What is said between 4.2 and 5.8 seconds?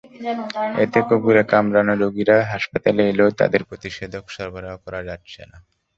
সরবরাহ করা যাচ্ছে না।